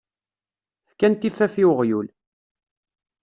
Fkan 0.89 1.13
tiffaf 1.15 1.55
i 1.61 1.63
uɣyul. 1.69 2.07